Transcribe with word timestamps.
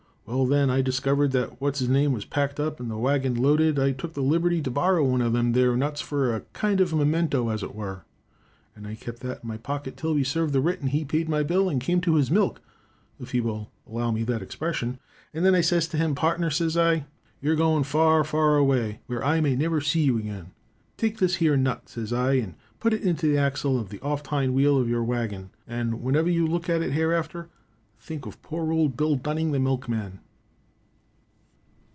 Well, 0.27 0.45
when 0.47 0.69
I 0.69 0.81
diskivered 0.81 1.31
that 1.31 1.59
what's 1.59 1.79
his 1.79 1.89
name 1.89 2.13
was 2.13 2.23
packed 2.23 2.57
up 2.57 2.79
and 2.79 2.89
the 2.89 2.95
waggin 2.97 3.35
loaded, 3.35 3.77
I 3.77 3.91
took 3.91 4.13
the 4.13 4.21
liberty 4.21 4.61
to 4.61 4.71
borrow 4.71 5.03
one 5.03 5.21
o' 5.21 5.29
them 5.29 5.51
there 5.51 5.75
nuts 5.75 5.99
fur 5.99 6.33
a 6.33 6.41
kind 6.53 6.79
of 6.79 6.93
momento, 6.93 7.49
as 7.49 7.61
it 7.63 7.75
were, 7.75 8.05
and 8.73 8.87
I 8.87 8.95
kept 8.95 9.19
that 9.21 9.43
in 9.43 9.49
my 9.49 9.57
pocket 9.57 9.97
till 9.97 10.13
we 10.13 10.23
served 10.23 10.53
the 10.53 10.61
writ 10.61 10.79
and 10.79 10.91
he 10.91 11.03
paid 11.03 11.27
my 11.27 11.43
bill 11.43 11.67
and 11.67 11.81
came 11.81 11.99
to 12.01 12.15
his 12.15 12.31
milk, 12.31 12.61
if 13.19 13.33
you'll 13.33 13.71
allow 13.85 14.09
me 14.11 14.23
that 14.23 14.41
expression, 14.41 14.99
and 15.33 15.43
then 15.45 15.53
I 15.53 15.59
says 15.59 15.85
to 15.89 15.97
him, 15.97 16.15
'Pardner,' 16.15 16.49
says 16.49 16.77
I, 16.77 17.03
you 17.41 17.51
are 17.51 17.55
going 17.55 17.83
far, 17.83 18.23
far 18.23 18.55
away 18.55 19.01
where 19.07 19.25
I 19.25 19.41
may 19.41 19.57
never 19.57 19.81
see 19.81 20.03
you 20.03 20.17
again. 20.17 20.51
Take 20.95 21.17
this 21.17 21.35
here 21.35 21.57
nut,' 21.57 21.89
says 21.89 22.13
I, 22.13 22.35
'and 22.35 22.55
put 22.79 22.93
it 22.93 23.05
onto 23.05 23.29
the 23.29 23.37
exle 23.37 23.77
of 23.77 23.89
the 23.89 23.99
oft 23.99 24.27
hind 24.27 24.53
wheel 24.53 24.77
of 24.77 24.87
your 24.87 25.03
waggin, 25.03 25.49
and 25.67 26.01
whenever 26.01 26.29
you 26.29 26.47
look 26.47 26.69
at 26.69 26.81
it 26.81 26.93
hereafter, 26.93 27.49
think 28.03 28.25
of 28.25 28.41
poor 28.41 28.71
old 28.71 28.97
Bill 28.97 29.15
Dunning, 29.15 29.51
the 29.51 29.59
milkman.'" 29.59 30.21